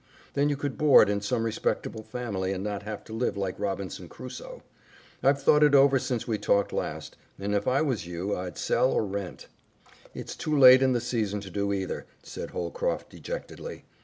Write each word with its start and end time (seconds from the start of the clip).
Then 0.33 0.49
you 0.49 0.57
could 0.57 0.79
board 0.79 1.09
in 1.11 1.21
some 1.21 1.43
respectable 1.43 2.01
family, 2.01 2.51
and 2.53 2.63
not 2.63 2.81
have 2.81 3.03
to 3.03 3.13
live 3.13 3.37
like 3.37 3.59
Robinson 3.59 4.09
Crusoe. 4.09 4.63
I've 5.21 5.39
thought 5.43 5.61
it 5.61 5.75
over 5.75 5.99
since 5.99 6.27
we 6.27 6.39
talked 6.39 6.73
last, 6.73 7.15
and 7.37 7.53
if 7.53 7.67
I 7.67 7.83
was 7.83 8.07
you 8.07 8.35
I'd 8.35 8.57
sell 8.57 8.91
or 8.93 9.05
rent." 9.05 9.45
"It's 10.15 10.35
too 10.35 10.57
late 10.57 10.81
in 10.81 10.93
the 10.93 11.01
season 11.01 11.39
to 11.41 11.51
do 11.51 11.71
either," 11.71 12.07
said 12.23 12.49
Holcroft 12.49 13.11
dejectedly. 13.11 13.85